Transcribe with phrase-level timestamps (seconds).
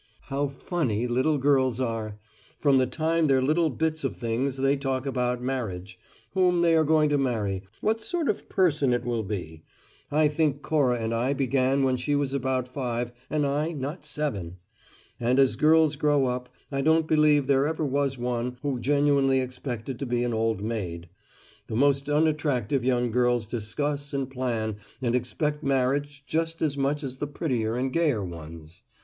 [0.33, 2.17] "How funny little girls are!
[2.59, 5.99] From the time they're little bits of things they talk about marriage
[6.31, 9.61] whom they are going to marry, what sort of person it will be.
[10.09, 14.57] I think Cora and I began when she was about five and I not seven.
[15.19, 19.99] And as girls grow up, I don't believe there was ever one who genuinely expected
[19.99, 21.09] to be an old maid.
[21.67, 27.17] The most unattractive young girls discuss and plan and expect marriage just as much as
[27.17, 28.81] the prettier and gayer ones.